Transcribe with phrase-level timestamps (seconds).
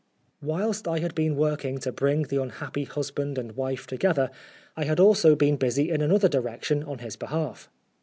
[0.41, 4.31] Whilst I had been working to bring the unhappy husband and wife together,
[4.75, 7.69] I had also been busy in another direction on his behalf.